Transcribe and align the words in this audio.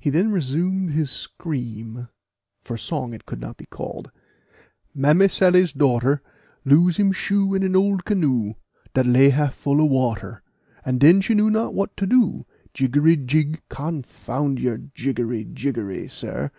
He 0.00 0.10
then 0.10 0.32
resumed 0.32 0.90
his 0.90 1.08
scream, 1.08 2.08
for 2.62 2.76
song 2.76 3.12
it 3.14 3.26
could 3.26 3.40
not 3.40 3.56
be 3.56 3.64
called: 3.66 4.10
"Mammy 4.92 5.28
Sally's 5.28 5.72
daughter 5.72 6.20
Lose 6.64 6.96
him 6.96 7.12
shoe 7.12 7.54
in 7.54 7.62
an 7.62 7.76
old 7.76 8.04
canoe 8.04 8.54
Dat 8.92 9.06
lay 9.06 9.28
half 9.30 9.54
full 9.54 9.80
of 9.80 9.88
water, 9.88 10.42
And 10.84 10.98
den 10.98 11.20
she 11.20 11.32
knew 11.34 11.48
not 11.48 11.74
what 11.74 11.96
to 11.98 12.08
do. 12.08 12.44
Jiggery, 12.74 13.16
jig" 13.16 13.62
"Confound 13.68 14.58
your 14.58 14.78
jiggery, 14.78 15.44
jiggery, 15.44 16.08
sir! 16.08 16.50